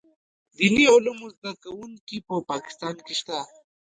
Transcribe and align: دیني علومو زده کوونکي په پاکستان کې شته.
دیني 0.57 0.83
علومو 0.93 1.27
زده 1.35 1.51
کوونکي 1.63 2.17
په 2.27 2.35
پاکستان 2.51 2.95
کې 3.05 3.13
شته. 3.19 3.37